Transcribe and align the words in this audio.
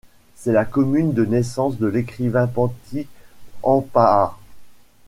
C'est 0.33 0.51
la 0.51 0.65
commune 0.65 1.13
de 1.13 1.23
naissance 1.25 1.77
de 1.77 1.85
l'écrivain 1.85 2.47
Pentti 2.47 3.05
Haanpää. 3.63 4.31